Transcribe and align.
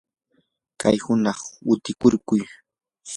kay 0.79 0.97
hunaq 1.05 1.39
utikaykurquu. 1.71 2.35